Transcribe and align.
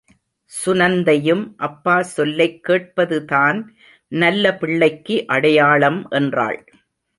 சுநந்தையும் 0.51 1.43
அப்பா 1.57 1.97
சொல்லைக்கேட்பதுதான் 2.15 3.59
நல்ல 4.11 4.55
பிள்ளைக்கு 4.57 5.17
அடையாளம் 5.27 6.07
என்றாள். 6.11 6.59